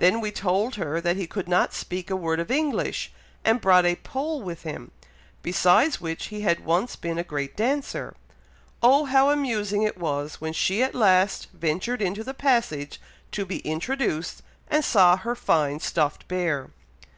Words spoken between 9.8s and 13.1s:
it was, when she at last ventured into the passage